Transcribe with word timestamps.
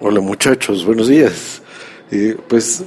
Hola 0.00 0.20
muchachos, 0.20 0.86
buenos 0.86 1.08
días. 1.08 1.60
Eh, 2.10 2.34
pues 2.48 2.82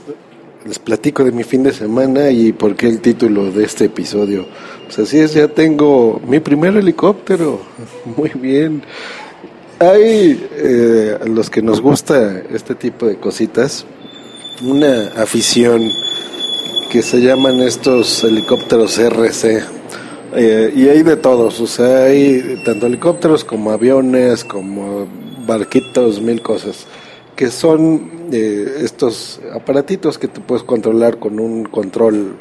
les 0.65 0.79
platico 0.79 1.23
de 1.23 1.31
mi 1.31 1.43
fin 1.43 1.61
de 1.61 1.71
semana 1.71 2.31
y 2.31 2.51
por 2.51 2.75
qué 2.75 2.87
el 2.87 2.99
título 2.99 3.51
de 3.51 3.63
este 3.63 3.85
episodio. 3.85 4.47
Pues 4.85 4.99
así 4.99 5.19
es, 5.19 5.35
ya 5.35 5.47
tengo 5.47 6.19
mi 6.27 6.39
primer 6.39 6.75
helicóptero. 6.75 7.61
Muy 8.17 8.31
bien. 8.33 8.81
Hay 9.79 10.47
eh, 10.55 11.17
a 11.21 11.25
los 11.25 11.51
que 11.51 11.61
nos 11.61 11.79
gusta 11.79 12.41
este 12.51 12.73
tipo 12.73 13.05
de 13.05 13.17
cositas, 13.17 13.85
una 14.63 15.09
afición 15.15 15.91
que 16.89 17.03
se 17.03 17.21
llaman 17.21 17.59
estos 17.59 18.23
helicópteros 18.23 18.97
RC. 18.97 19.63
Eh, 20.35 20.73
y 20.75 20.89
hay 20.89 21.03
de 21.03 21.17
todos, 21.17 21.61
o 21.61 21.67
sea, 21.67 22.05
hay 22.05 22.61
tanto 22.65 22.87
helicópteros 22.87 23.43
como 23.43 23.71
aviones, 23.71 24.43
como 24.43 25.07
barquitos, 25.45 26.21
mil 26.21 26.41
cosas, 26.41 26.85
que 27.35 27.51
son 27.51 28.29
eh, 28.31 28.77
estos 28.81 29.39
aparatitos 29.53 30.17
que 30.17 30.27
te 30.27 30.39
puedes 30.39 30.63
controlar 30.63 31.19
con 31.19 31.39
un 31.39 31.65
control 31.65 32.37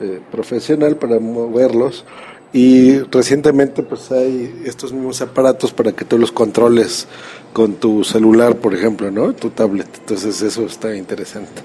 eh, 0.00 0.20
profesional 0.30 0.96
para 0.96 1.18
moverlos. 1.18 2.04
Y 2.50 3.00
recientemente 3.00 3.82
pues 3.82 4.10
hay 4.10 4.62
estos 4.64 4.90
mismos 4.90 5.20
aparatos 5.20 5.70
para 5.72 5.92
que 5.92 6.06
tú 6.06 6.16
los 6.18 6.32
controles 6.32 7.06
con 7.52 7.74
tu 7.74 8.04
celular, 8.04 8.56
por 8.56 8.74
ejemplo, 8.74 9.10
¿no? 9.10 9.34
Tu 9.34 9.50
tablet. 9.50 9.88
Entonces 9.98 10.40
eso 10.40 10.64
está 10.64 10.96
interesante. 10.96 11.60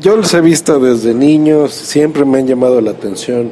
Yo 0.00 0.16
los 0.16 0.32
he 0.32 0.40
visto 0.40 0.78
desde 0.78 1.14
niños, 1.14 1.72
siempre 1.72 2.24
me 2.24 2.38
han 2.38 2.46
llamado 2.46 2.80
la 2.80 2.92
atención, 2.92 3.50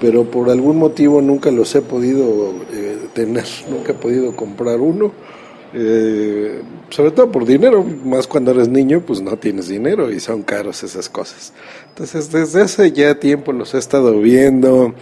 pero 0.00 0.24
por 0.24 0.50
algún 0.50 0.76
motivo 0.76 1.20
nunca 1.20 1.50
los 1.50 1.74
he 1.74 1.82
podido 1.82 2.52
eh, 2.72 3.08
tener, 3.12 3.46
nunca 3.68 3.90
he 3.90 3.96
podido 3.96 4.36
comprar 4.36 4.80
uno 4.80 5.10
eh, 5.76 6.62
sobre 6.90 7.10
todo 7.10 7.32
por 7.32 7.44
dinero, 7.44 7.84
más 8.04 8.28
cuando 8.28 8.52
eres 8.52 8.68
niño, 8.68 9.02
pues 9.04 9.20
no 9.20 9.36
tienes 9.36 9.66
dinero 9.66 10.12
y 10.12 10.20
son 10.20 10.42
caros 10.42 10.84
esas 10.84 11.08
cosas. 11.08 11.52
Entonces, 11.88 12.30
desde 12.30 12.62
hace 12.62 12.92
ya 12.92 13.16
tiempo 13.16 13.52
los 13.52 13.74
he 13.74 13.78
estado 13.78 14.20
viendo. 14.20 14.94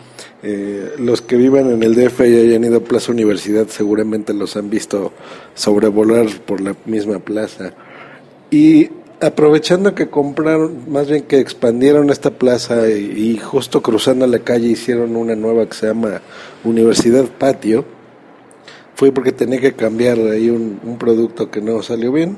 Eh, 0.43 0.95
los 0.99 1.21
que 1.23 1.37
viven 1.37 1.71
en 1.71 1.83
el 1.85 1.95
DF 1.95 2.21
y 2.21 2.37
hayan 2.37 2.65
ido 2.65 2.79
a 2.79 2.81
Plaza 2.81 3.13
Universidad 3.13 3.69
seguramente 3.69 4.35
los 4.35 4.57
han 4.57 4.71
visto 4.71 5.13
sobrevolar 5.55 6.27
por 6.47 6.61
la 6.61 6.75
misma 6.87 7.19
plaza. 7.19 7.75
Y 8.51 8.91
aprovechando 9.21 9.95
que 9.95 10.09
compraron, 10.09 10.91
más 10.91 11.09
bien 11.09 11.25
que 11.25 11.39
expandieron 11.39 12.11
esta 12.11 12.31
plaza 12.31 12.89
y, 12.89 13.35
y 13.35 13.39
justo 13.39 13.83
cruzando 13.83 14.27
la 14.27 14.41
calle 14.41 14.69
hicieron 14.69 15.15
una 15.17 15.37
nueva 15.37 15.67
que 15.67 15.75
se 15.75 15.87
llama 15.87 16.23
Universidad 16.65 17.27
Patio 17.27 17.85
fui 18.95 19.11
porque 19.11 19.33
tenía 19.33 19.61
que 19.61 19.73
cambiar 19.73 20.19
ahí 20.19 20.51
un, 20.51 20.97
producto 20.99 21.51
que 21.51 21.61
no 21.61 21.83
salió 21.83 22.13
bien. 22.13 22.37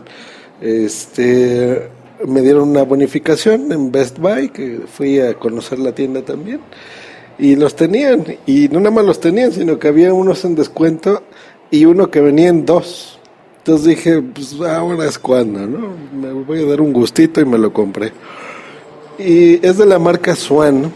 Este, 0.60 1.88
me 2.26 2.42
dieron 2.42 2.70
una 2.70 2.82
bonificación 2.82 3.72
en 3.72 3.92
Best 3.92 4.18
Buy, 4.18 4.48
que 4.48 4.80
fui 4.86 5.20
a 5.20 5.34
conocer 5.34 5.78
la 5.78 5.92
tienda 5.92 6.22
también, 6.22 6.60
y 7.38 7.56
los 7.56 7.74
tenían, 7.74 8.24
y 8.46 8.68
no 8.68 8.80
nada 8.80 8.94
más 8.94 9.04
los 9.04 9.20
tenían, 9.20 9.52
sino 9.52 9.78
que 9.78 9.88
había 9.88 10.14
unos 10.14 10.44
en 10.44 10.54
descuento 10.54 11.22
y 11.70 11.84
uno 11.84 12.10
que 12.10 12.20
venía 12.20 12.48
en 12.48 12.64
dos. 12.64 13.18
Entonces 13.58 13.86
dije, 13.86 14.20
pues 14.20 14.60
ahora 14.60 15.06
es 15.06 15.18
cuando, 15.18 15.66
¿no? 15.66 15.88
Me 16.12 16.32
voy 16.32 16.62
a 16.62 16.66
dar 16.66 16.80
un 16.80 16.92
gustito 16.92 17.40
y 17.40 17.46
me 17.46 17.58
lo 17.58 17.72
compré. 17.72 18.12
Y 19.18 19.64
es 19.66 19.78
de 19.78 19.86
la 19.86 19.98
marca 19.98 20.36
Swan. 20.36 20.92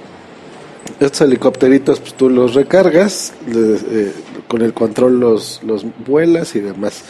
Estos 1.01 1.23
helicópteritos, 1.23 2.01
pues 2.01 2.15
tú 2.15 2.29
los 2.29 2.55
recargas, 2.55 3.33
eh, 3.47 4.13
con 4.49 4.63
el 4.63 4.73
control 4.75 5.21
los, 5.21 5.63
los 5.63 5.87
vuelas 6.07 6.57
y 6.57 6.61
demás. 6.61 7.05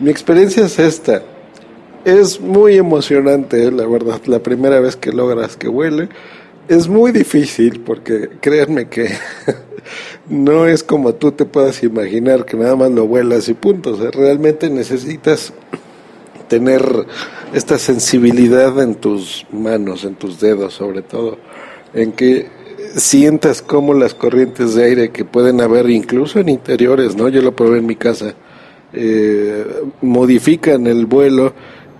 Mi 0.00 0.10
experiencia 0.10 0.64
es 0.66 0.78
esta. 0.78 1.22
Es 2.04 2.40
muy 2.40 2.76
emocionante, 2.76 3.70
la 3.70 3.86
verdad, 3.86 4.20
la 4.26 4.40
primera 4.40 4.80
vez 4.80 4.96
que 4.96 5.12
logras 5.12 5.56
que 5.56 5.68
vuele. 5.68 6.08
Es 6.68 6.88
muy 6.88 7.12
difícil 7.12 7.80
porque 7.80 8.30
créanme 8.40 8.88
que 8.88 9.10
no 10.28 10.66
es 10.66 10.82
como 10.82 11.14
tú 11.14 11.32
te 11.32 11.44
puedas 11.44 11.82
imaginar 11.82 12.44
que 12.44 12.56
nada 12.56 12.76
más 12.76 12.90
lo 12.90 13.06
vuelas 13.06 13.48
y 13.48 13.54
punto. 13.54 13.96
Realmente 14.10 14.70
necesitas 14.70 15.52
tener 16.48 16.82
esta 17.52 17.78
sensibilidad 17.78 18.80
en 18.80 18.94
tus 18.94 19.46
manos, 19.50 20.04
en 20.04 20.14
tus 20.14 20.40
dedos 20.40 20.74
sobre 20.74 21.02
todo, 21.02 21.38
en 21.94 22.12
que 22.12 22.48
sientas 22.96 23.62
como 23.62 23.94
las 23.94 24.14
corrientes 24.14 24.74
de 24.74 24.84
aire 24.84 25.10
que 25.10 25.24
pueden 25.24 25.60
haber 25.60 25.90
incluso 25.90 26.38
en 26.40 26.48
interiores, 26.48 27.16
¿no? 27.16 27.28
Yo 27.28 27.42
lo 27.42 27.54
probé 27.54 27.78
en 27.78 27.86
mi 27.86 27.96
casa, 27.96 28.34
eh, 28.92 29.66
modifican 30.00 30.86
el 30.86 31.06
vuelo 31.06 31.52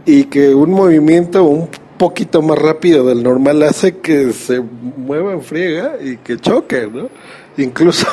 y 0.06 0.24
que 0.24 0.54
un 0.54 0.70
movimiento 0.70 1.44
un 1.44 1.68
poquito 1.98 2.40
más 2.40 2.58
rápido 2.58 3.04
del 3.06 3.22
normal 3.22 3.62
hace 3.62 3.98
que 3.98 4.32
se 4.32 4.60
mueva 4.60 5.32
en 5.32 5.42
friega 5.42 5.96
y 6.00 6.16
que 6.18 6.38
choque, 6.38 6.88
¿no? 6.92 7.08
Incluso 7.56 8.06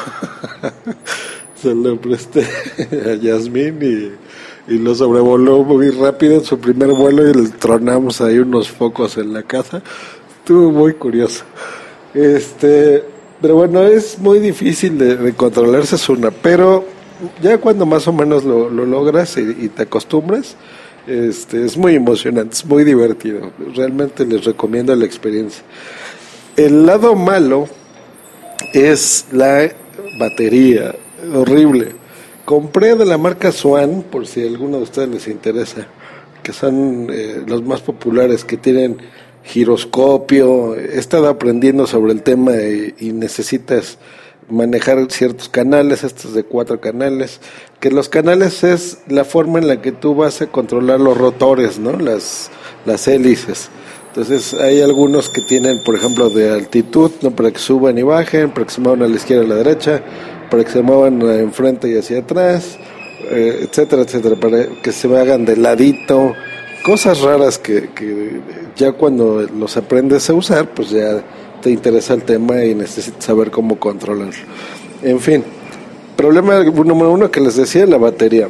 se 1.61 1.73
lo 1.73 1.99
presté 2.01 2.45
a 3.05 3.15
Yasmín 3.15 3.79
y, 3.81 4.73
y, 4.73 4.79
lo 4.79 4.95
sobrevoló 4.95 5.63
muy 5.63 5.91
rápido 5.91 6.35
en 6.35 6.43
su 6.43 6.59
primer 6.59 6.89
vuelo 6.89 7.29
y 7.29 7.33
le 7.33 7.49
tronamos 7.49 8.21
ahí 8.21 8.39
unos 8.39 8.69
focos 8.69 9.17
en 9.17 9.33
la 9.33 9.43
casa. 9.43 9.81
Estuvo 10.39 10.71
muy 10.71 10.93
curioso. 10.93 11.45
Este, 12.15 13.03
pero 13.41 13.55
bueno, 13.55 13.83
es 13.83 14.17
muy 14.19 14.39
difícil 14.39 14.97
de, 14.97 15.33
controlarse, 15.33 15.97
es 15.97 16.07
una, 16.07 16.31
pero 16.31 16.85
ya 17.41 17.57
cuando 17.57 17.85
más 17.85 18.07
o 18.07 18.13
menos 18.13 18.45
lo, 18.45 18.69
logras 18.69 19.37
y, 19.37 19.67
te 19.67 19.83
acostumbras, 19.83 20.55
este, 21.05 21.65
es 21.65 21.77
muy 21.77 21.95
emocionante, 21.95 22.53
es 22.53 22.65
muy 22.65 22.85
divertido. 22.85 23.51
Realmente 23.75 24.25
les 24.25 24.45
recomiendo 24.45 24.95
la 24.95 25.05
experiencia. 25.05 25.63
El 26.55 26.85
lado 26.85 27.15
malo 27.15 27.67
es 28.73 29.25
la 29.33 29.69
batería, 30.17 30.95
horrible. 31.33 31.91
Compré 32.45 32.95
de 32.95 33.05
la 33.05 33.17
marca 33.17 33.51
Swan, 33.51 34.03
por 34.09 34.25
si 34.25 34.41
a 34.41 34.47
alguno 34.47 34.77
de 34.77 34.83
ustedes 34.83 35.09
les 35.09 35.27
interesa, 35.27 35.87
que 36.41 36.53
son 36.53 37.09
eh, 37.11 37.43
los 37.45 37.61
más 37.63 37.81
populares, 37.81 38.45
que 38.45 38.55
tienen 38.55 38.97
giroscopio, 39.45 40.75
he 40.75 40.97
estado 40.97 41.29
aprendiendo 41.29 41.87
sobre 41.87 42.13
el 42.13 42.23
tema 42.23 42.53
y, 42.53 43.11
necesitas 43.13 43.97
manejar 44.49 44.99
ciertos 45.09 45.49
canales, 45.49 46.03
estos 46.03 46.33
de 46.33 46.43
cuatro 46.43 46.79
canales, 46.79 47.39
que 47.79 47.89
los 47.89 48.09
canales 48.09 48.63
es 48.63 48.99
la 49.07 49.23
forma 49.23 49.59
en 49.59 49.67
la 49.67 49.81
que 49.81 49.91
tú 49.91 50.15
vas 50.15 50.41
a 50.41 50.47
controlar 50.47 50.99
los 50.99 51.17
rotores, 51.17 51.79
¿no? 51.79 51.93
Las, 51.93 52.51
las 52.85 53.07
hélices. 53.07 53.69
Entonces 54.09 54.53
hay 54.53 54.81
algunos 54.81 55.29
que 55.29 55.41
tienen, 55.41 55.83
por 55.83 55.95
ejemplo, 55.95 56.29
de 56.29 56.51
altitud, 56.51 57.11
¿no? 57.21 57.31
Para 57.31 57.51
que 57.51 57.59
suban 57.59 57.97
y 57.97 58.03
bajen, 58.03 58.51
para 58.51 58.65
que 58.65 58.71
se 58.71 58.81
muevan 58.81 59.03
a 59.03 59.07
la 59.07 59.15
izquierda 59.15 59.43
y 59.43 59.45
a 59.45 59.49
la 59.49 59.55
derecha, 59.55 60.01
para 60.49 60.63
que 60.63 60.71
se 60.71 60.81
muevan 60.81 61.21
enfrente 61.21 61.89
y 61.89 61.97
hacia 61.97 62.19
atrás, 62.19 62.77
eh, 63.29 63.67
etcétera, 63.67 64.03
etcétera, 64.03 64.35
para 64.35 64.67
que 64.81 64.91
se 64.91 65.07
hagan 65.17 65.45
de 65.45 65.57
ladito, 65.57 66.33
cosas 66.85 67.21
raras 67.21 67.57
que, 67.57 67.89
ya 68.75 68.91
cuando 68.91 69.41
los 69.57 69.75
aprendes 69.75 70.29
a 70.29 70.35
usar, 70.35 70.69
pues 70.69 70.91
ya 70.91 71.23
te 71.59 71.71
interesa 71.71 72.13
el 72.13 72.21
tema 72.21 72.63
y 72.63 72.75
necesitas 72.75 73.25
saber 73.25 73.49
cómo 73.49 73.79
controlarlo. 73.79 74.31
En 75.01 75.19
fin, 75.19 75.43
problema 76.15 76.63
número 76.63 77.11
uno 77.11 77.31
que 77.31 77.41
les 77.41 77.55
decía, 77.55 77.87
la 77.87 77.97
batería. 77.97 78.49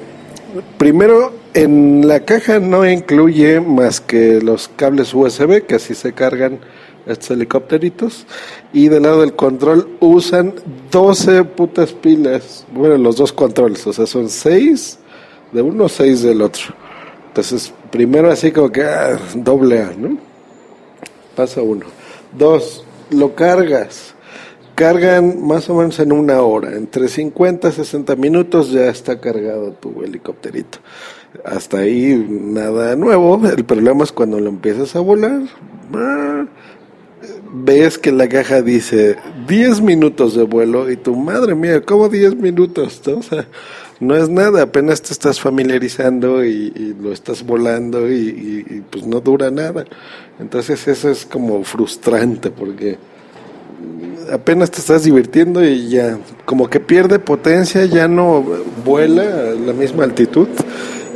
Primero, 0.78 1.32
en 1.54 2.10
la 2.10 2.26
caja 2.26 2.60
no 2.60 2.86
incluye 2.86 3.62
más 3.62 4.02
que 4.02 4.42
los 4.42 4.68
cables 4.68 5.14
USB, 5.14 5.66
que 5.66 5.76
así 5.76 5.96
se 5.96 6.12
cargan 6.12 6.60
estos 7.06 7.32
helicópteritos. 7.32 8.28
Y 8.74 8.90
del 8.90 9.04
lado 9.04 9.22
del 9.22 9.38
control 9.38 9.88
usan 10.02 10.56
12 10.92 11.46
putas 11.46 11.94
pilas. 11.94 12.66
Bueno, 12.74 12.98
los 12.98 13.16
dos 13.16 13.32
controles, 13.32 13.88
o 13.88 13.94
sea, 13.94 14.06
son 14.06 14.28
6 14.28 15.00
de 15.54 15.62
uno, 15.62 15.88
6 15.88 16.22
del 16.22 16.42
otro. 16.42 16.85
Entonces, 17.36 17.74
primero 17.92 18.32
así 18.32 18.54
como 18.54 18.72
que 18.72 18.82
ah, 18.82 19.20
doble 19.36 19.82
A, 19.82 19.92
¿no? 19.92 20.18
Pasa 21.36 21.62
uno. 21.62 21.86
Dos, 22.32 22.86
lo 23.10 23.36
cargas. 23.36 24.16
cargan 24.74 25.46
más 25.46 25.70
o 25.70 25.76
menos 25.76 26.00
en 26.00 26.14
una 26.14 26.42
hora, 26.42 26.78
entre 26.78 27.10
50 27.10 27.68
y 27.68 27.72
60 27.74 28.16
minutos 28.16 28.72
ya 28.72 28.86
está 28.86 29.20
cargado 29.20 29.74
tu 29.74 30.02
helicópterito. 30.02 30.78
Hasta 31.44 31.80
ahí 31.80 32.26
nada 32.30 32.96
nuevo, 32.96 33.46
el 33.46 33.66
problema 33.66 34.06
es 34.06 34.14
cuando 34.14 34.40
lo 34.40 34.48
empiezas 34.48 34.96
a 34.96 35.02
volar, 35.02 35.42
ah, 35.94 36.46
ves 37.54 37.98
que 37.98 38.14
la 38.14 38.30
caja 38.30 38.62
dice 38.62 39.18
10 39.46 39.82
minutos 39.82 40.36
de 40.36 40.44
vuelo 40.44 40.90
y 40.90 40.96
tu 40.96 41.18
madre 41.18 41.54
mía, 41.54 41.82
¿cómo 41.82 42.08
10 42.08 42.38
minutos? 42.38 43.02
O 43.08 43.22
sea, 43.22 43.46
no 44.00 44.16
es 44.16 44.30
nada, 44.30 44.64
apenas 44.64 45.02
te 45.02 45.14
estás 45.14 45.40
familiarizando 45.40 46.44
y, 46.44 46.96
lo 47.02 47.12
estás 47.12 47.46
volando 47.46 48.12
y, 48.12 48.84
pues 48.90 49.06
no 49.06 49.22
dura 49.22 49.52
nada. 49.52 49.86
Entonces 50.40 50.88
eso 50.88 51.10
es 51.10 51.26
como 51.26 51.64
frustrante 51.64 52.52
porque 52.52 52.98
apenas 54.32 54.72
te 54.72 54.80
estás 54.80 55.04
divirtiendo 55.04 55.64
y 55.64 55.90
ya 55.90 56.18
como 56.46 56.70
que 56.70 56.80
pierde 56.80 57.20
potencia, 57.20 57.86
ya 57.86 58.08
no 58.08 58.44
vuela 58.84 59.24
a 59.24 59.52
la 59.54 59.74
misma 59.74 60.04
altitud 60.04 60.48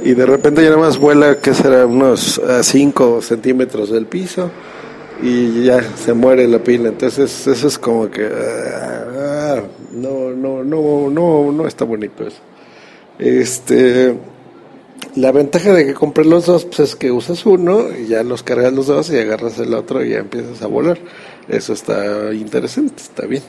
y 0.03 0.13
de 0.13 0.25
repente 0.25 0.63
ya 0.63 0.69
nada 0.69 0.81
más 0.81 0.97
vuela 0.97 1.39
que 1.39 1.53
será 1.53 1.85
unos 1.85 2.41
5 2.61 3.21
centímetros 3.21 3.89
del 3.91 4.05
piso 4.05 4.49
y 5.21 5.63
ya 5.63 5.81
se 5.97 6.13
muere 6.13 6.47
la 6.47 6.59
pila. 6.59 6.89
Entonces 6.89 7.45
eso 7.45 7.67
es 7.67 7.77
como 7.77 8.09
que 8.09 8.25
ah, 8.25 9.63
no, 9.91 10.29
no, 10.29 10.63
no, 10.63 11.09
no, 11.09 11.51
no 11.51 11.67
está 11.67 11.83
bonito 11.83 12.25
eso. 12.25 12.39
Este, 13.19 14.15
la 15.15 15.31
ventaja 15.31 15.73
de 15.73 15.85
que 15.85 15.93
compres 15.93 16.25
los 16.25 16.45
dos 16.45 16.65
pues 16.65 16.79
es 16.79 16.95
que 16.95 17.11
usas 17.11 17.45
uno 17.45 17.87
y 17.91 18.07
ya 18.07 18.23
los 18.23 18.43
cargas 18.43 18.71
los 18.71 18.87
dos 18.87 19.11
y 19.11 19.17
agarras 19.17 19.59
el 19.59 19.73
otro 19.73 20.03
y 20.03 20.11
ya 20.11 20.19
empiezas 20.19 20.61
a 20.61 20.67
volar. 20.67 20.97
Eso 21.47 21.73
está 21.73 22.33
interesante, 22.33 23.03
está 23.03 23.25
bien. 23.25 23.43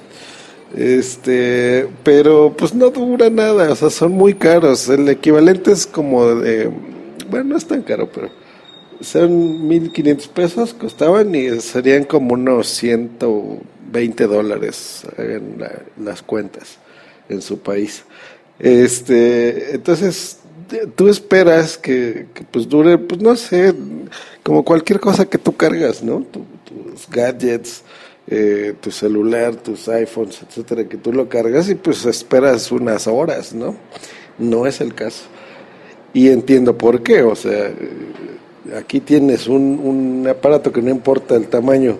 Este, 0.76 1.88
pero 2.02 2.55
pues 2.56 2.75
no 2.75 2.90
dura 2.90 3.31
nada, 3.31 3.72
o 3.72 3.76
sea, 3.76 3.90
son 3.90 4.12
muy 4.12 4.34
caros. 4.34 4.88
El 4.88 5.08
equivalente 5.08 5.73
es 5.73 5.87
como 5.87 6.34
de, 6.34 6.70
bueno, 7.28 7.50
no 7.50 7.56
es 7.56 7.66
tan 7.66 7.82
caro, 7.82 8.11
pero 8.12 8.31
son 9.00 9.66
1500 9.66 10.28
pesos 10.28 10.75
costaban 10.75 11.34
y 11.34 11.61
serían 11.61 12.05
como 12.05 12.34
unos 12.34 12.69
120 12.69 14.26
dólares 14.26 15.02
en 15.16 15.62
las 15.99 16.23
cuentas 16.23 16.78
en 17.28 17.43
su 17.43 17.61
país. 17.61 18.05
Este, 18.61 19.75
entonces, 19.75 20.39
tú 20.95 21.09
esperas 21.09 21.79
que, 21.79 22.27
pues 22.51 22.69
dure, 22.69 22.99
pues 22.99 23.21
no 23.21 23.35
sé, 23.35 23.75
como 24.43 24.65
cualquier 24.65 25.01
cosa 25.01 25.25
que 25.25 25.39
tú 25.39 25.57
cargas, 25.57 26.03
¿no? 26.03 26.21
tus 26.21 27.09
gadgets, 27.11 27.83
eh, 28.29 28.75
tu 28.81 28.91
celular, 28.91 29.57
tus 29.57 29.89
iPhones, 29.89 30.41
etcétera, 30.47 30.85
que 30.85 30.99
tú 30.99 31.12
lo 31.12 31.29
cargas 31.29 31.69
y 31.69 31.75
pues 31.75 32.05
esperas 32.05 32.71
unas 32.71 33.07
horas, 33.07 33.55
¿no? 33.55 33.75
No 34.39 34.67
es 34.67 34.81
el 34.81 34.95
caso. 34.95 35.25
Y 36.12 36.29
entiendo 36.29 36.77
por 36.77 37.03
qué, 37.03 37.23
o 37.23 37.35
sea, 37.35 37.73
aquí 38.79 39.01
tienes 39.01 39.49
un, 39.49 39.81
un 39.83 40.29
aparato 40.29 40.71
que 40.71 40.83
no 40.83 40.91
importa 40.91 41.35
el 41.35 41.49
tamaño, 41.49 41.97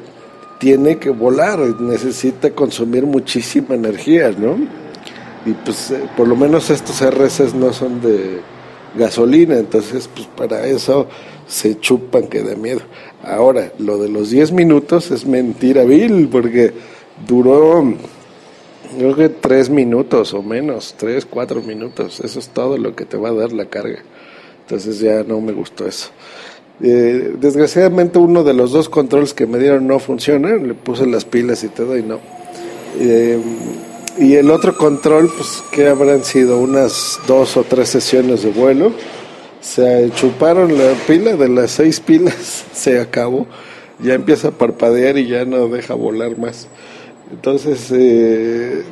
tiene 0.59 0.99
que 0.99 1.11
volar, 1.11 1.59
necesita 1.81 2.51
consumir 2.51 3.07
muchísima 3.07 3.75
energía, 3.75 4.31
¿no? 4.31 4.59
Y 5.47 5.53
pues 5.53 5.91
eh, 5.91 6.03
por 6.17 6.29
lo 6.29 6.37
menos 6.37 6.71
estos 6.71 7.01
RCs 7.01 7.55
no 7.55 7.73
son 7.73 8.01
de 8.01 8.41
gasolina, 8.97 9.57
entonces 9.57 10.09
pues 10.13 10.27
para 10.29 10.67
eso 10.67 11.07
se 11.47 11.79
chupan 11.79 12.29
que 12.29 12.43
da 12.43 12.55
miedo. 12.57 12.81
Ahora, 13.23 13.73
lo 13.79 13.99
de 13.99 14.09
los 14.09 14.31
10 14.31 14.53
minutos 14.53 15.11
es 15.11 15.27
mentira 15.27 15.85
vil, 15.85 16.29
porque 16.29 16.73
duró 17.27 17.85
creo 18.97 19.15
que 19.15 19.29
3 19.29 19.71
minutos 19.71 20.35
o 20.35 20.43
menos, 20.43 20.95
3, 20.99 21.27
4 21.27 21.63
minutos, 21.63 22.21
eso 22.21 22.39
es 22.39 22.49
todo 22.49 22.77
lo 22.79 22.95
que 22.95 23.05
te 23.05 23.17
va 23.17 23.31
a 23.31 23.33
dar 23.33 23.53
la 23.53 23.67
carga. 23.67 24.03
Entonces 24.63 25.01
ya 25.01 25.23
no 25.23 25.41
me 25.41 25.53
gustó 25.53 25.87
eso. 25.87 26.11
Eh, 26.83 27.35
desgraciadamente 27.39 28.19
uno 28.19 28.43
de 28.43 28.55
los 28.55 28.73
dos 28.73 28.89
controles 28.89 29.35
que 29.35 29.47
me 29.47 29.59
dieron 29.59 29.87
no 29.87 29.99
funciona, 29.99 30.55
le 30.55 30.75
puse 30.75 31.07
las 31.07 31.25
pilas 31.25 31.63
y 31.65 31.69
todo 31.69 31.97
y 31.97 32.03
no. 32.03 32.21
Eh, 32.99 33.39
y 34.21 34.35
el 34.35 34.51
otro 34.51 34.77
control, 34.77 35.33
pues 35.35 35.65
que 35.73 35.89
habrán 35.89 36.25
sido 36.25 36.59
unas 36.59 37.19
dos 37.27 37.57
o 37.57 37.65
tres 37.65 37.89
sesiones 37.89 38.43
de 38.43 38.51
vuelo. 38.51 38.93
Se 39.63 40.11
chuparon 40.15 40.77
la 40.77 40.93
pila, 41.07 41.37
de 41.37 41.49
las 41.49 41.71
seis 41.71 42.01
pilas 42.01 42.67
se 42.75 43.01
acabó. 43.01 43.47
Ya 43.99 44.15
empieza 44.15 44.49
a 44.49 44.51
parpadear 44.53 45.17
y 45.17 45.27
ya 45.27 45.47
no 45.47 45.69
deja 45.69 45.95
volar 45.95 46.37
más. 46.37 46.69
Entonces, 47.31 47.91
eh, 47.93 48.83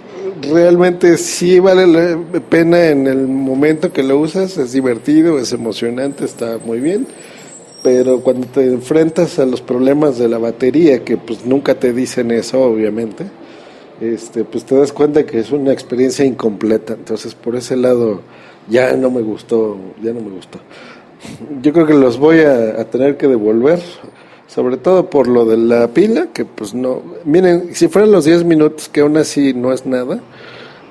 realmente 0.50 1.18
sí 1.18 1.58
vale 1.58 1.86
la 1.86 2.18
pena 2.48 2.86
en 2.86 3.06
el 3.06 3.26
momento 3.26 3.92
que 3.92 4.02
lo 4.02 4.18
usas, 4.18 4.56
es 4.56 4.72
divertido, 4.72 5.38
es 5.38 5.52
emocionante, 5.52 6.24
está 6.24 6.58
muy 6.64 6.80
bien, 6.80 7.06
pero 7.82 8.20
cuando 8.20 8.46
te 8.46 8.64
enfrentas 8.64 9.38
a 9.38 9.46
los 9.46 9.60
problemas 9.60 10.18
de 10.18 10.28
la 10.28 10.38
batería, 10.38 11.04
que 11.04 11.16
pues 11.16 11.44
nunca 11.44 11.74
te 11.74 11.92
dicen 11.92 12.30
eso, 12.30 12.60
obviamente, 12.62 13.24
este, 14.00 14.44
pues 14.44 14.64
te 14.64 14.76
das 14.76 14.92
cuenta 14.92 15.26
que 15.26 15.38
es 15.40 15.50
una 15.50 15.72
experiencia 15.72 16.24
incompleta. 16.24 16.94
Entonces, 16.94 17.34
por 17.34 17.56
ese 17.56 17.76
lado, 17.76 18.20
ya 18.68 18.92
no 18.96 19.10
me 19.10 19.22
gustó, 19.22 19.76
ya 20.02 20.12
no 20.12 20.20
me 20.20 20.30
gustó. 20.30 20.58
Yo 21.62 21.72
creo 21.72 21.86
que 21.86 21.94
los 21.94 22.18
voy 22.18 22.40
a, 22.40 22.84
tener 22.90 23.16
que 23.16 23.26
devolver, 23.26 23.80
sobre 24.46 24.76
todo 24.76 25.10
por 25.10 25.26
lo 25.26 25.44
de 25.44 25.56
la 25.56 25.88
pila, 25.88 26.28
que 26.32 26.44
pues 26.44 26.74
no, 26.74 27.02
miren, 27.24 27.74
si 27.74 27.88
fueran 27.88 28.12
los 28.12 28.24
10 28.24 28.44
minutos, 28.44 28.88
que 28.88 29.00
aún 29.00 29.16
así 29.16 29.52
no 29.52 29.72
es 29.72 29.84
nada, 29.84 30.20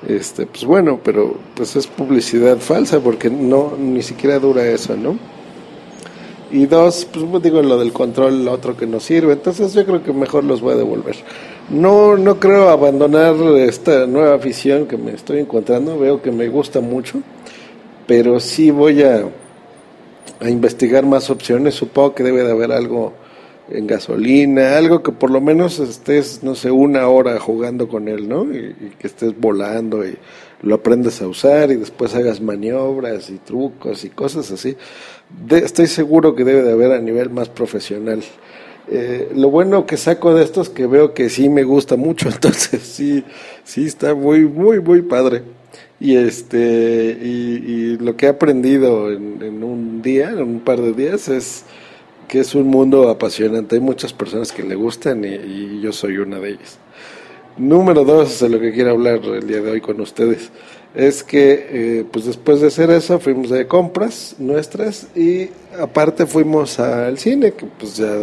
este, 0.07 0.45
pues 0.45 0.65
bueno, 0.65 0.99
pero 1.03 1.35
pues 1.55 1.75
es 1.75 1.87
publicidad 1.87 2.57
falsa, 2.57 2.99
porque 2.99 3.29
no, 3.29 3.73
ni 3.79 4.03
siquiera 4.03 4.37
dura 4.39 4.65
eso, 4.65 4.97
¿no? 4.97 5.17
Y 6.49 6.65
dos, 6.65 7.05
pues 7.11 7.43
digo 7.43 7.61
lo 7.61 7.77
del 7.77 7.91
control, 7.91 8.45
lo 8.45 8.53
otro 8.53 8.77
que 8.77 8.87
no 8.87 8.99
sirve, 8.99 9.33
entonces 9.33 9.73
yo 9.73 9.85
creo 9.85 10.01
que 10.01 10.13
mejor 10.13 10.45
los 10.45 10.61
voy 10.61 10.73
a 10.73 10.77
devolver. 10.77 11.17
No, 11.69 12.15
no 12.15 12.39
creo 12.39 12.69
abandonar 12.69 13.35
esta 13.57 14.07
nueva 14.07 14.35
afición 14.35 14.85
que 14.85 14.97
me 14.97 15.11
estoy 15.11 15.39
encontrando, 15.39 15.99
veo 15.99 16.21
que 16.21 16.31
me 16.31 16.47
gusta 16.47 16.79
mucho, 16.79 17.21
pero 18.07 18.39
sí 18.39 18.71
voy 18.71 19.03
a, 19.03 19.25
a 20.39 20.49
investigar 20.49 21.05
más 21.05 21.29
opciones, 21.29 21.75
supongo 21.75 22.15
que 22.15 22.23
debe 22.23 22.43
de 22.43 22.51
haber 22.51 22.71
algo 22.71 23.13
en 23.69 23.87
gasolina, 23.87 24.77
algo 24.77 25.03
que 25.03 25.11
por 25.11 25.29
lo 25.29 25.41
menos 25.41 25.79
estés, 25.79 26.43
no 26.43 26.55
sé, 26.55 26.71
una 26.71 27.07
hora 27.07 27.39
jugando 27.39 27.87
con 27.87 28.07
él, 28.07 28.27
¿no? 28.27 28.43
Y, 28.45 28.93
que 28.99 29.07
estés 29.07 29.39
volando 29.39 30.05
y 30.05 30.17
lo 30.61 30.75
aprendas 30.75 31.21
a 31.21 31.27
usar 31.27 31.71
y 31.71 31.75
después 31.75 32.15
hagas 32.15 32.41
maniobras 32.41 33.29
y 33.29 33.37
trucos 33.37 34.03
y 34.05 34.09
cosas 34.09 34.51
así. 34.51 34.75
estoy 35.49 35.87
seguro 35.87 36.35
que 36.35 36.43
debe 36.43 36.63
de 36.63 36.71
haber 36.71 36.91
a 36.91 36.99
nivel 36.99 37.29
más 37.29 37.49
profesional. 37.49 38.23
Eh, 38.89 39.31
lo 39.35 39.49
bueno 39.49 39.85
que 39.85 39.97
saco 39.97 40.33
de 40.33 40.45
esto 40.45 40.61
es 40.61 40.69
que 40.69 40.87
veo 40.87 41.13
que 41.13 41.29
sí 41.29 41.49
me 41.49 41.63
gusta 41.63 41.97
mucho, 41.97 42.29
entonces 42.33 42.81
sí, 42.81 43.23
sí 43.63 43.85
está 43.85 44.15
muy, 44.15 44.45
muy, 44.45 44.79
muy 44.79 45.01
padre. 45.01 45.43
Y 45.99 46.15
este, 46.15 47.17
y, 47.21 47.97
lo 47.97 48.15
que 48.15 48.27
he 48.27 48.29
aprendido 48.29 49.11
en, 49.11 49.63
un 49.63 50.01
día, 50.03 50.29
en 50.29 50.41
un 50.41 50.59
par 50.59 50.79
de 50.79 50.93
días, 50.93 51.27
es 51.27 51.63
que 52.27 52.39
es 52.39 52.55
un 52.55 52.67
mundo 52.67 53.09
apasionante. 53.09 53.75
Hay 53.75 53.81
muchas 53.81 54.13
personas 54.13 54.51
que 54.51 54.63
le 54.63 54.75
gustan 54.75 55.23
y, 55.23 55.81
yo 55.81 55.91
soy 55.91 56.17
una 56.17 56.39
de 56.39 56.51
ellas. 56.51 56.77
Número 57.57 58.03
dos, 58.03 58.39
de 58.39 58.49
lo 58.49 58.59
que 58.59 58.71
quiero 58.71 58.91
hablar 58.91 59.19
el 59.23 59.47
día 59.47 59.61
de 59.61 59.71
hoy 59.71 59.81
con 59.81 59.99
ustedes, 59.99 60.51
es 60.93 61.23
que 61.23 61.67
eh, 61.69 62.05
pues 62.11 62.25
después 62.25 62.61
de 62.61 62.67
hacer 62.67 62.91
eso 62.91 63.19
fuimos 63.19 63.49
de 63.49 63.65
compras 63.67 64.35
nuestras 64.37 65.07
y 65.15 65.49
aparte 65.79 66.27
fuimos 66.27 66.79
al 66.79 67.17
cine, 67.17 67.53
que 67.53 67.65
pues 67.65 67.97
ya 67.97 68.13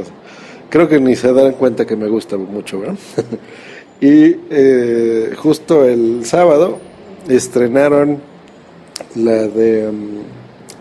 creo 0.71 0.89
que 0.89 1.01
ni 1.01 1.17
se 1.17 1.33
dan 1.33 1.53
cuenta 1.55 1.85
que 1.85 1.97
me 1.97 2.09
gusta 2.09 2.37
mucho, 2.37 2.81
y 4.01 4.37
eh, 4.51 5.33
justo 5.37 5.85
el 5.85 6.25
sábado 6.25 6.79
estrenaron 7.29 8.21
la 9.17 9.49
de 9.49 9.89
um, 9.89 10.23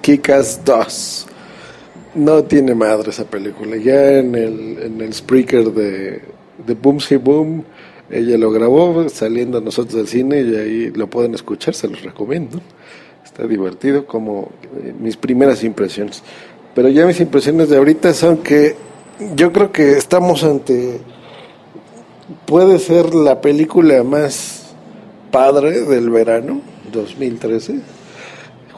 Kikas 0.02 0.64
2. 0.66 1.28
No 2.16 2.44
tiene 2.44 2.76
madre 2.76 3.10
esa 3.10 3.26
película. 3.26 3.76
Ya 3.78 4.20
en 4.20 4.36
el, 4.36 4.78
en 4.82 5.02
el 5.02 5.14
Spreaker 5.14 5.72
de, 5.72 6.22
de 6.66 6.74
Boom 6.76 7.00
Boom, 7.24 7.64
ella 8.10 8.38
lo 8.38 8.52
grabó 8.52 9.10
saliendo 9.10 9.62
nosotros 9.62 9.96
del 9.96 10.08
cine 10.08 10.42
y 10.42 10.56
ahí 10.56 10.92
lo 10.92 11.08
pueden 11.08 11.34
escuchar, 11.34 11.74
se 11.74 11.88
los 11.88 12.04
recomiendo. 12.04 12.62
Está 13.24 13.48
divertido 13.48 14.06
como 14.06 14.52
eh, 14.84 14.94
mis 15.00 15.18
primeras 15.18 15.64
impresiones. 15.64 16.22
Pero 16.76 16.90
ya 16.90 17.06
mis 17.06 17.20
impresiones 17.20 17.70
de 17.70 17.78
ahorita 17.78 18.14
son 18.14 18.38
que 18.38 18.76
yo 19.36 19.52
creo 19.52 19.72
que 19.72 19.94
estamos 19.94 20.44
ante, 20.44 21.00
puede 22.46 22.80
ser 22.80 23.14
la 23.14 23.42
película 23.42 24.04
más 24.04 24.74
padre 25.32 25.82
del 25.82 26.10
verano 26.10 26.62
2013, 26.92 27.80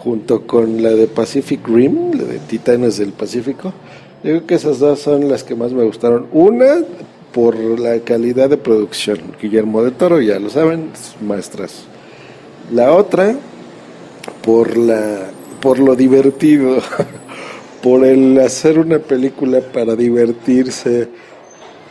junto 0.06 0.46
con 0.46 0.84
la 0.84 0.92
de 0.92 1.08
Pacific 1.08 1.68
Rim, 1.68 2.12
la 2.12 2.26
de 2.26 2.38
Titanes 2.38 3.00
del 3.00 3.12
Pacífico. 3.12 3.74
Yo 4.24 4.32
creo 4.32 4.46
que 4.46 4.54
esas 4.54 4.78
dos 4.78 5.00
son 5.00 5.28
las 5.28 5.44
que 5.44 5.56
más 5.56 5.74
me 5.74 5.84
gustaron. 5.84 6.28
Una, 6.32 6.84
por 7.34 7.58
la 7.58 8.00
calidad 8.02 8.48
de 8.52 8.58
producción. 8.58 9.18
Guillermo 9.42 9.82
de 9.82 9.90
Toro, 9.90 10.22
ya 10.22 10.40
lo 10.40 10.52
saben, 10.52 10.92
maestras. 11.26 11.86
La 12.72 12.94
otra, 12.94 13.36
por, 14.44 14.78
la, 14.78 15.32
por 15.60 15.80
lo 15.80 15.96
divertido, 15.96 16.78
por 17.82 18.06
el 18.06 18.40
hacer 18.40 18.78
una 18.78 19.00
película 19.00 19.60
para 19.60 19.96
divertirse, 19.96 21.10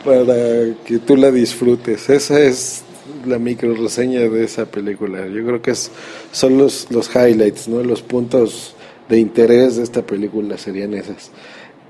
para 0.05 0.73
que 0.85 0.99
tú 1.05 1.17
la 1.17 1.31
disfrutes. 1.31 2.09
Esa 2.09 2.39
es 2.39 2.81
la 3.27 3.39
micro 3.39 3.73
reseña 3.73 4.21
de 4.21 4.43
esa 4.43 4.65
película. 4.65 5.27
Yo 5.27 5.45
creo 5.45 5.61
que 5.61 5.71
es, 5.71 5.91
son 6.31 6.57
los, 6.57 6.87
los 6.91 7.09
highlights, 7.15 7.67
¿no? 7.67 7.83
los 7.83 8.01
puntos 8.01 8.75
de 9.09 9.19
interés 9.19 9.77
de 9.77 9.83
esta 9.83 10.01
película 10.01 10.57
serían 10.57 10.93
esas. 10.93 11.31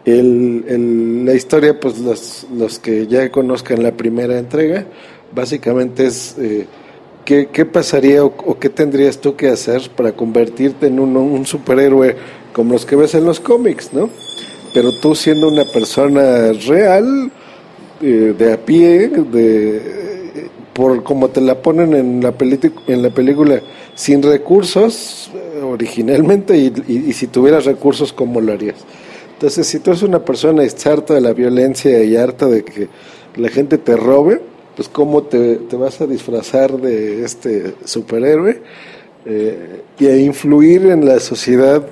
El, 0.05 1.25
la 1.25 1.33
historia, 1.33 1.79
pues 1.79 1.97
los, 1.99 2.45
los 2.55 2.79
que 2.79 3.07
ya 3.07 3.31
conozcan 3.31 3.81
la 3.81 3.91
primera 3.93 4.37
entrega, 4.37 4.85
básicamente 5.33 6.05
es 6.05 6.35
eh, 6.37 6.67
¿qué, 7.25 7.47
¿qué, 7.51 7.65
pasaría 7.65 8.23
o, 8.23 8.59
qué 8.59 8.69
tendrías 8.69 9.19
tú 9.19 9.35
que 9.35 9.49
hacer 9.49 9.89
para 9.95 10.11
convertirte 10.11 10.87
en 10.87 10.99
un, 10.99 11.17
un 11.17 11.45
superhéroe 11.45 12.15
como 12.53 12.73
los 12.73 12.85
que 12.85 12.95
ves 12.95 13.15
en 13.15 13.25
los 13.25 13.39
cómics, 13.39 13.91
¿no? 13.93 14.09
Pero 14.73 14.91
tú 15.01 15.15
siendo 15.15 15.47
una 15.47 15.65
persona 15.65 16.51
real, 16.67 17.31
eh, 18.01 18.35
de 18.37 18.53
a 18.53 18.57
pie, 18.57 19.07
de, 19.07 20.04
por 20.75 21.03
como 21.03 21.29
te 21.29 21.39
la 21.39 21.61
ponen 21.61 21.93
en 21.93 22.21
la, 22.21 22.33
en 22.87 23.01
la 23.01 23.09
película, 23.09 23.61
sin 23.95 24.21
recursos 24.21 25.31
eh, 25.33 25.61
originalmente 25.61 26.57
y, 26.57 26.73
y, 26.85 27.13
si 27.13 27.27
tuvieras 27.27 27.63
recursos, 27.63 28.11
¿cómo 28.11 28.41
lo 28.41 28.51
harías? 28.51 28.75
Entonces, 29.31 29.67
si 29.67 29.79
tú 29.79 29.91
eres 29.91 30.03
una 30.03 30.25
persona 30.25 30.63
harta 30.85 31.13
de 31.13 31.21
la 31.21 31.31
violencia 31.31 32.03
y 32.03 32.17
harta 32.17 32.47
de 32.47 32.65
que 32.65 32.89
la 33.37 33.47
gente 33.47 33.77
te 33.77 33.95
robe, 33.95 34.41
pues 34.75 34.89
cómo 34.89 35.23
te, 35.23 35.55
te 35.55 35.77
vas 35.77 36.01
a 36.01 36.07
disfrazar 36.07 36.73
de 36.73 37.23
este 37.23 37.75
superhéroe 37.85 38.61
eh, 39.25 39.81
y 39.97 40.07
a 40.07 40.17
influir 40.17 40.87
en 40.87 41.05
la 41.05 41.21
sociedad 41.21 41.87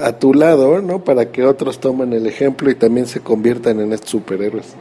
a 0.00 0.12
tu 0.12 0.32
lado, 0.32 0.80
¿no? 0.80 1.02
Para 1.02 1.32
que 1.32 1.44
otros 1.44 1.80
tomen 1.80 2.12
el 2.12 2.28
ejemplo 2.28 2.70
y 2.70 2.76
también 2.76 3.06
se 3.06 3.18
conviertan 3.18 3.80
en 3.80 3.92
estos 3.92 4.10
superhéroes. 4.10 4.76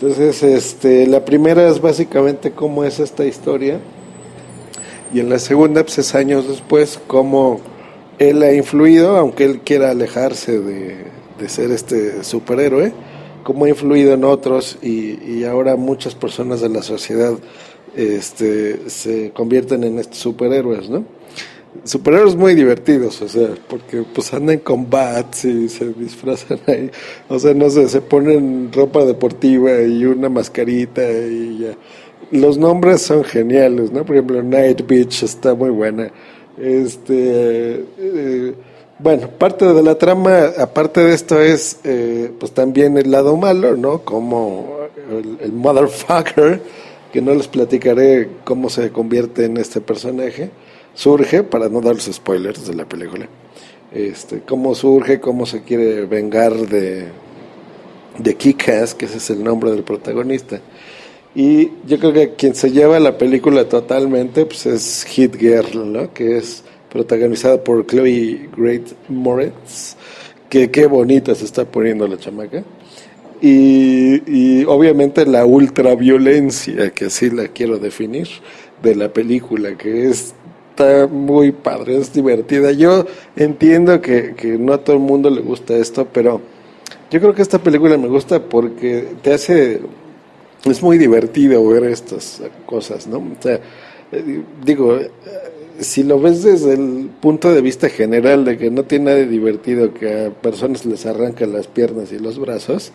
Entonces, 0.00 0.42
este, 0.42 1.06
la 1.06 1.26
primera 1.26 1.68
es 1.68 1.80
básicamente 1.80 2.52
cómo 2.52 2.84
es 2.84 3.00
esta 3.00 3.26
historia 3.26 3.80
y 5.12 5.20
en 5.20 5.28
la 5.28 5.38
segunda, 5.38 5.82
pues 5.82 5.98
es 5.98 6.14
años 6.14 6.48
después, 6.48 6.98
cómo 7.06 7.60
él 8.18 8.42
ha 8.42 8.54
influido, 8.54 9.18
aunque 9.18 9.44
él 9.44 9.60
quiera 9.60 9.90
alejarse 9.90 10.58
de, 10.58 11.04
de 11.38 11.48
ser 11.50 11.70
este 11.70 12.24
superhéroe, 12.24 12.92
cómo 13.42 13.66
ha 13.66 13.68
influido 13.68 14.14
en 14.14 14.24
otros 14.24 14.78
y, 14.82 15.44
ahora 15.44 15.76
muchas 15.76 16.14
personas 16.14 16.60
de 16.60 16.68
la 16.68 16.82
sociedad 16.82 17.34
este, 17.94 18.88
se 18.88 19.32
convierten 19.32 19.84
en 19.84 19.98
estos 19.98 20.18
superhéroes, 20.18 20.88
¿no? 20.88 21.04
Superhéroes 21.84 22.36
muy 22.36 22.54
divertidos, 22.54 23.20
o 23.22 23.28
sea, 23.28 23.48
porque 23.68 24.02
pues 24.14 24.32
andan 24.34 24.58
con 24.58 24.88
bats 24.90 25.44
y 25.44 25.68
se 25.68 25.92
disfrazan 25.92 26.58
ahí, 26.66 26.90
o 27.28 27.38
sea, 27.38 27.54
no 27.54 27.70
sé, 27.70 27.88
se 27.88 28.00
ponen 28.00 28.70
ropa 28.72 29.04
deportiva 29.04 29.80
y 29.82 30.04
una 30.04 30.28
mascarita 30.28 31.02
y 31.10 31.58
ya. 31.58 31.74
Los 32.32 32.58
nombres 32.58 33.02
son 33.02 33.24
geniales, 33.24 33.90
¿no? 33.90 34.04
Por 34.04 34.16
ejemplo, 34.16 34.42
Night 34.42 34.86
Beach 34.86 35.24
está 35.24 35.54
muy 35.54 35.70
buena. 35.70 36.12
Este, 36.56 37.84
eh, 37.98 38.54
bueno, 39.00 39.28
parte 39.30 39.64
de 39.64 39.82
la 39.82 39.96
trama, 39.96 40.52
aparte 40.56 41.00
de 41.00 41.14
esto, 41.14 41.40
es 41.40 41.80
eh, 41.82 42.30
pues 42.38 42.52
también 42.52 42.96
el 42.98 43.10
lado 43.10 43.36
malo, 43.36 43.76
¿no? 43.76 44.02
Como 44.02 44.76
el, 45.10 45.38
el 45.40 45.52
motherfucker, 45.52 46.60
que 47.12 47.20
no 47.20 47.34
les 47.34 47.48
platicaré 47.48 48.28
cómo 48.44 48.70
se 48.70 48.90
convierte 48.90 49.46
en 49.46 49.56
este 49.56 49.80
personaje 49.80 50.50
surge, 50.94 51.42
para 51.42 51.68
no 51.68 51.80
dar 51.80 51.94
los 51.94 52.04
spoilers 52.04 52.66
de 52.66 52.74
la 52.74 52.84
película, 52.84 53.28
este, 53.92 54.40
cómo 54.40 54.74
surge, 54.74 55.20
cómo 55.20 55.46
se 55.46 55.62
quiere 55.62 56.06
vengar 56.06 56.54
de, 56.54 57.08
de 58.18 58.36
Kick-Ass, 58.36 58.94
que 58.94 59.06
ese 59.06 59.18
es 59.18 59.30
el 59.30 59.42
nombre 59.42 59.70
del 59.70 59.82
protagonista. 59.82 60.60
Y 61.34 61.70
yo 61.86 61.98
creo 61.98 62.12
que 62.12 62.34
quien 62.34 62.54
se 62.54 62.72
lleva 62.72 62.98
la 62.98 63.16
película 63.16 63.68
totalmente 63.68 64.46
pues 64.46 64.66
es 64.66 65.04
Hit 65.04 65.36
Girl, 65.36 65.92
¿no? 65.92 66.12
que 66.12 66.38
es 66.38 66.64
protagonizada 66.90 67.62
por 67.62 67.86
Chloe 67.86 68.48
Great 68.56 68.88
Moretz, 69.08 69.94
que 70.48 70.70
qué 70.70 70.86
bonita 70.86 71.34
se 71.34 71.44
está 71.44 71.64
poniendo 71.64 72.08
la 72.08 72.18
chamaca. 72.18 72.64
Y, 73.40 74.22
y 74.26 74.64
obviamente 74.64 75.24
la 75.24 75.46
ultraviolencia, 75.46 76.90
que 76.90 77.06
así 77.06 77.30
la 77.30 77.48
quiero 77.48 77.78
definir, 77.78 78.28
de 78.82 78.94
la 78.96 79.12
película, 79.12 79.76
que 79.78 80.08
es 80.08 80.34
está 80.80 81.06
muy 81.06 81.52
padre, 81.52 81.98
es 81.98 82.12
divertida. 82.12 82.72
Yo 82.72 83.06
entiendo 83.36 84.00
que, 84.00 84.34
que 84.34 84.58
no 84.58 84.72
a 84.72 84.78
todo 84.78 84.96
el 84.96 85.02
mundo 85.02 85.28
le 85.30 85.42
gusta 85.42 85.76
esto, 85.76 86.06
pero 86.10 86.40
yo 87.10 87.20
creo 87.20 87.34
que 87.34 87.42
esta 87.42 87.58
película 87.58 87.98
me 87.98 88.08
gusta 88.08 88.42
porque 88.42 89.08
te 89.22 89.34
hace, 89.34 89.80
es 90.64 90.82
muy 90.82 90.96
divertido 90.96 91.66
ver 91.68 91.84
estas 91.84 92.42
cosas, 92.66 93.06
¿no? 93.06 93.18
O 93.18 93.42
sea, 93.42 93.60
eh, 94.12 94.42
digo, 94.64 94.96
eh, 94.96 95.10
si 95.80 96.02
lo 96.02 96.18
ves 96.20 96.42
desde 96.42 96.74
el 96.74 97.10
punto 97.20 97.52
de 97.52 97.60
vista 97.60 97.88
general 97.88 98.44
de 98.44 98.56
que 98.56 98.70
no 98.70 98.84
tiene 98.84 99.04
nada 99.06 99.24
divertido 99.24 99.92
que 99.92 100.26
a 100.26 100.30
personas 100.30 100.86
les 100.86 101.04
arrancan 101.06 101.52
las 101.52 101.66
piernas 101.66 102.12
y 102.12 102.18
los 102.18 102.38
brazos, 102.38 102.92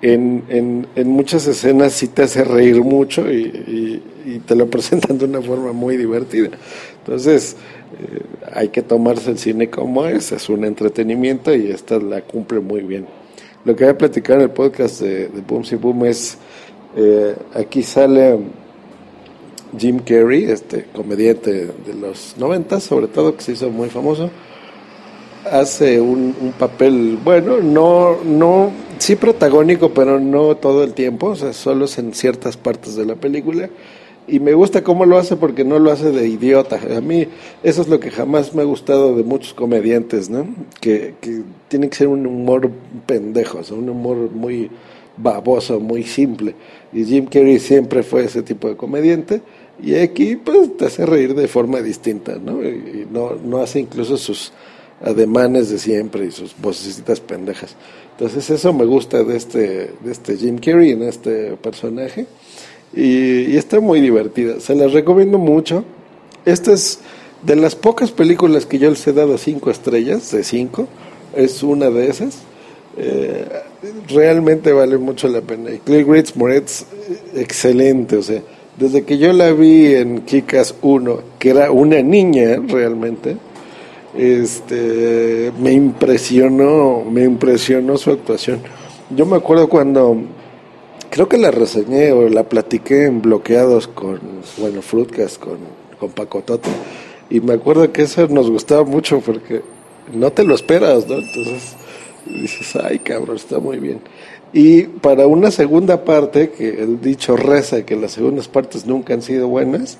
en, 0.00 0.44
en, 0.48 0.86
en 0.94 1.08
muchas 1.08 1.46
escenas 1.46 1.92
sí 1.92 2.08
te 2.08 2.22
hace 2.22 2.44
reír 2.44 2.82
mucho 2.82 3.30
y, 3.30 4.02
y, 4.24 4.38
te 4.46 4.54
lo 4.54 4.66
presentan 4.70 5.18
de 5.18 5.24
una 5.24 5.42
forma 5.42 5.72
muy 5.72 5.96
divertida. 5.96 6.50
Entonces, 7.08 7.56
eh, 7.98 8.20
hay 8.52 8.68
que 8.68 8.82
tomarse 8.82 9.30
el 9.30 9.38
cine 9.38 9.70
como 9.70 10.04
es, 10.04 10.30
es 10.30 10.50
un 10.50 10.62
entretenimiento 10.66 11.54
y 11.54 11.70
esta 11.70 11.98
la 11.98 12.20
cumple 12.20 12.60
muy 12.60 12.82
bien. 12.82 13.06
Lo 13.64 13.74
que 13.74 13.84
voy 13.84 13.94
a 13.94 13.98
platicar 13.98 14.36
en 14.36 14.42
el 14.42 14.50
podcast 14.50 15.00
de, 15.00 15.28
de 15.28 15.40
Boom 15.40 15.64
Si 15.64 15.76
Boom 15.76 16.04
es, 16.04 16.36
eh, 16.96 17.34
aquí 17.54 17.82
sale 17.82 18.38
Jim 19.78 20.00
Carrey, 20.00 20.44
este 20.44 20.84
comediante 20.92 21.50
de 21.50 21.94
los 21.98 22.34
90, 22.36 22.78
sobre 22.78 23.06
todo, 23.06 23.34
que 23.34 23.42
se 23.42 23.52
hizo 23.52 23.70
muy 23.70 23.88
famoso 23.88 24.30
hace 25.50 25.98
un, 25.98 26.36
un, 26.38 26.52
papel, 26.52 27.18
bueno, 27.24 27.56
no, 27.62 28.18
no, 28.22 28.70
sí 28.98 29.16
protagónico, 29.16 29.94
pero 29.94 30.20
no 30.20 30.56
todo 30.56 30.84
el 30.84 30.92
tiempo, 30.92 31.28
o 31.28 31.36
sea, 31.36 31.54
solo 31.54 31.86
es 31.86 31.96
en 31.96 32.12
ciertas 32.12 32.58
partes 32.58 32.96
de 32.96 33.06
la 33.06 33.14
película. 33.14 33.70
Y 34.28 34.40
me 34.40 34.52
gusta 34.52 34.84
cómo 34.84 35.06
lo 35.06 35.16
hace 35.16 35.36
porque 35.36 35.64
no 35.64 35.78
lo 35.78 35.90
hace 35.90 36.12
de 36.12 36.28
idiota. 36.28 36.78
A 36.94 37.00
mí 37.00 37.26
eso 37.62 37.80
es 37.80 37.88
lo 37.88 37.98
que 37.98 38.10
jamás 38.10 38.54
me 38.54 38.60
ha 38.60 38.66
gustado 38.66 39.16
de 39.16 39.24
muchos 39.24 39.54
comediantes, 39.54 40.28
¿no? 40.28 40.46
Que, 40.80 41.14
que 41.20 41.42
tiene 41.68 41.88
que 41.88 41.96
ser 41.96 42.08
un 42.08 42.26
humor 42.26 42.70
pendejo, 43.06 43.58
o 43.58 43.64
sea, 43.64 43.76
un 43.76 43.88
humor 43.88 44.30
muy 44.30 44.70
baboso, 45.16 45.80
muy 45.80 46.04
simple. 46.04 46.54
Y 46.92 47.04
Jim 47.04 47.24
Carrey 47.24 47.58
siempre 47.58 48.02
fue 48.02 48.24
ese 48.24 48.42
tipo 48.42 48.68
de 48.68 48.76
comediante. 48.76 49.40
Y 49.82 49.94
aquí, 49.94 50.36
pues, 50.36 50.76
te 50.76 50.86
hace 50.86 51.06
reír 51.06 51.34
de 51.34 51.48
forma 51.48 51.80
distinta, 51.80 52.36
¿no? 52.36 52.62
Y 52.62 53.06
no, 53.10 53.34
no 53.34 53.58
hace 53.58 53.80
incluso 53.80 54.18
sus 54.18 54.52
ademanes 55.02 55.70
de 55.70 55.78
siempre 55.78 56.26
y 56.26 56.32
sus 56.32 56.54
vocecitas 56.60 57.20
pendejas. 57.20 57.76
Entonces 58.12 58.50
eso 58.50 58.72
me 58.72 58.84
gusta 58.84 59.22
de 59.22 59.36
este, 59.36 59.58
de 60.00 60.12
este 60.12 60.36
Jim 60.36 60.58
Carrey 60.58 60.90
en 60.90 61.04
este 61.04 61.56
personaje 61.56 62.26
y, 62.94 63.56
está 63.56 63.80
muy 63.80 64.00
divertida. 64.00 64.60
Se 64.60 64.74
las 64.74 64.92
recomiendo 64.92 65.38
mucho. 65.38 65.84
Esta 66.44 66.72
es 66.72 67.00
de 67.42 67.56
las 67.56 67.76
pocas 67.76 68.10
películas 68.10 68.66
que 68.66 68.78
yo 68.78 68.90
les 68.90 69.06
he 69.06 69.12
dado 69.12 69.38
cinco 69.38 69.70
estrellas, 69.70 70.30
de 70.32 70.42
cinco, 70.44 70.88
es 71.36 71.62
una 71.62 71.90
de 71.90 72.08
esas. 72.08 72.38
Eh, 72.96 73.46
realmente 74.08 74.72
vale 74.72 74.98
mucho 74.98 75.28
la 75.28 75.40
pena. 75.40 75.70
Y 75.70 75.78
Clay 75.78 76.04
Grace 76.04 76.32
Moretz, 76.34 76.84
excelente, 77.34 78.16
o 78.16 78.22
sea, 78.22 78.42
desde 78.78 79.04
que 79.04 79.18
yo 79.18 79.32
la 79.32 79.52
vi 79.52 79.94
en 79.94 80.22
Kikas 80.22 80.74
1, 80.82 81.20
que 81.38 81.50
era 81.50 81.70
una 81.70 82.00
niña 82.02 82.60
realmente, 82.66 83.36
este 84.16 85.52
me 85.60 85.72
impresionó, 85.72 87.04
me 87.04 87.24
impresionó 87.24 87.96
su 87.98 88.10
actuación. 88.10 88.60
Yo 89.14 89.26
me 89.26 89.36
acuerdo 89.36 89.68
cuando 89.68 90.16
creo 91.18 91.28
que 91.28 91.38
la 91.38 91.50
reseñé 91.50 92.12
o 92.12 92.28
la 92.28 92.44
platiqué 92.44 93.06
en 93.06 93.20
bloqueados 93.20 93.88
con, 93.88 94.20
bueno, 94.58 94.82
Fruitcast 94.82 95.40
con, 95.40 95.58
con 95.98 96.10
Paco 96.10 96.42
Toto, 96.42 96.68
y 97.28 97.40
me 97.40 97.54
acuerdo 97.54 97.90
que 97.90 98.02
eso 98.02 98.28
nos 98.28 98.48
gustaba 98.48 98.84
mucho 98.84 99.18
porque 99.18 99.62
no 100.12 100.30
te 100.30 100.44
lo 100.44 100.54
esperas, 100.54 101.08
¿no? 101.08 101.16
Entonces 101.16 101.74
dices, 102.24 102.76
ay 102.76 103.00
cabrón, 103.00 103.34
está 103.34 103.58
muy 103.58 103.80
bien. 103.80 104.00
Y 104.52 104.82
para 104.82 105.26
una 105.26 105.50
segunda 105.50 106.04
parte, 106.04 106.50
que 106.50 106.68
el 106.84 107.00
dicho 107.00 107.36
reza 107.36 107.84
que 107.84 107.96
las 107.96 108.12
segundas 108.12 108.46
partes 108.46 108.86
nunca 108.86 109.12
han 109.12 109.22
sido 109.22 109.48
buenas, 109.48 109.98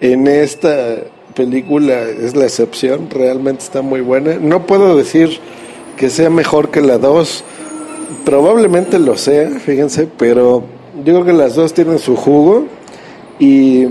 en 0.00 0.26
esta 0.26 0.96
película 1.36 2.02
es 2.02 2.34
la 2.34 2.46
excepción, 2.46 3.08
realmente 3.08 3.62
está 3.62 3.82
muy 3.82 4.00
buena. 4.00 4.34
No 4.40 4.66
puedo 4.66 4.96
decir 4.96 5.38
que 5.96 6.10
sea 6.10 6.28
mejor 6.28 6.72
que 6.72 6.80
la 6.80 6.98
2, 6.98 7.44
probablemente 8.24 8.98
lo 8.98 9.16
sea, 9.16 9.48
fíjense, 9.60 10.08
pero 10.18 10.64
yo 11.04 11.12
creo 11.14 11.24
que 11.24 11.32
las 11.32 11.54
dos 11.54 11.74
tienen 11.74 11.98
su 11.98 12.16
jugo 12.16 12.66
y, 13.38 13.86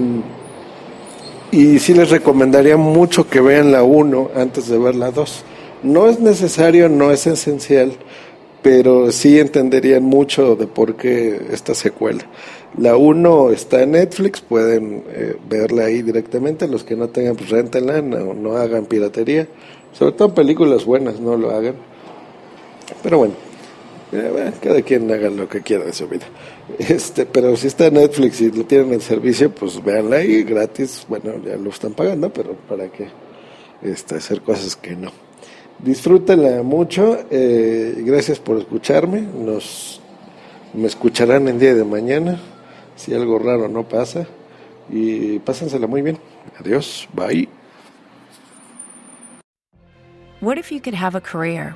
y 1.51 1.79
sí 1.79 1.93
les 1.93 2.09
recomendaría 2.09 2.77
mucho 2.77 3.29
que 3.29 3.41
vean 3.41 3.71
la 3.71 3.83
1 3.83 4.31
antes 4.35 4.67
de 4.67 4.77
ver 4.77 4.95
la 4.95 5.11
2. 5.11 5.43
No 5.83 6.07
es 6.07 6.19
necesario, 6.19 6.89
no 6.89 7.11
es 7.11 7.27
esencial, 7.27 7.93
pero 8.61 9.11
sí 9.11 9.39
entenderían 9.39 10.03
mucho 10.03 10.55
de 10.55 10.67
por 10.67 10.95
qué 10.95 11.39
esta 11.51 11.75
secuela. 11.75 12.25
La 12.77 12.97
1 12.97 13.51
está 13.51 13.83
en 13.83 13.91
Netflix, 13.91 14.41
pueden 14.41 15.03
eh, 15.09 15.37
verla 15.47 15.85
ahí 15.85 16.01
directamente. 16.01 16.67
Los 16.67 16.83
que 16.83 16.95
no 16.95 17.09
tengan, 17.09 17.35
pues 17.35 17.49
rentenla, 17.49 18.01
no, 18.01 18.33
no 18.33 18.57
hagan 18.57 18.85
piratería. 18.85 19.47
Sobre 19.93 20.13
todo 20.13 20.33
películas 20.33 20.83
buenas, 20.83 21.19
no 21.19 21.37
lo 21.37 21.51
hagan. 21.51 21.75
Pero 23.01 23.19
bueno, 23.19 23.35
cada 24.61 24.81
quien 24.81 25.11
haga 25.11 25.29
lo 25.29 25.47
que 25.47 25.61
quiera 25.61 25.85
de 25.85 25.93
su 25.93 26.07
vida. 26.07 26.25
Este, 26.79 27.25
pero 27.25 27.55
si 27.55 27.67
está 27.67 27.87
en 27.87 27.95
Netflix 27.95 28.41
y 28.41 28.51
lo 28.51 28.65
tienen 28.65 28.93
en 28.93 29.01
servicio, 29.01 29.51
pues 29.51 29.83
véanla 29.83 30.17
ahí 30.17 30.43
gratis. 30.43 31.05
Bueno, 31.07 31.33
ya 31.43 31.55
lo 31.57 31.69
están 31.69 31.93
pagando, 31.93 32.31
pero 32.31 32.53
para 32.67 32.87
qué 32.89 33.07
este, 33.81 34.15
hacer 34.15 34.41
cosas 34.41 34.75
que 34.75 34.95
no. 34.95 35.11
Disfrútenla 35.79 36.63
mucho. 36.63 37.19
Eh, 37.29 37.95
gracias 37.99 38.39
por 38.39 38.57
escucharme. 38.57 39.21
Nos 39.21 40.01
me 40.73 40.87
escucharán 40.87 41.47
el 41.47 41.59
día 41.59 41.73
de 41.73 41.83
mañana 41.83 42.39
si 42.95 43.13
algo 43.13 43.39
raro 43.39 43.67
no 43.67 43.87
pasa. 43.87 44.27
Y 44.89 45.39
pásensela 45.39 45.87
muy 45.87 46.01
bien. 46.01 46.17
Adiós. 46.59 47.07
Bye. 47.13 47.49
What 50.41 50.57
if 50.57 50.71
you 50.71 50.79
could 50.79 50.95
have 50.95 51.15
a 51.15 51.21
career 51.21 51.75